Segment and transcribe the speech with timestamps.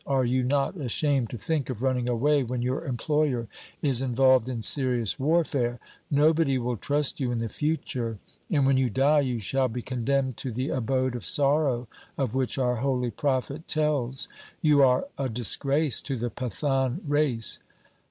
[0.07, 3.47] Are you not ashamed to think of running away when your employer
[3.83, 5.79] is involved in serious warfare?
[6.09, 8.17] No body will trust you in the future;
[8.49, 11.87] and when you die, you shall be condemned to the abode of sorrow
[12.17, 14.27] of which our holy prophet tells.
[14.59, 17.59] You are a disgrace to the Pathan race.'